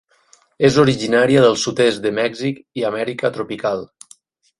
És 0.69 0.77
originària 0.83 1.43
del 1.43 1.57
sud-est 1.63 2.01
de 2.05 2.13
Mèxic 2.21 2.57
i 2.81 2.87
Amèrica 2.91 3.31
tropical. 3.37 3.85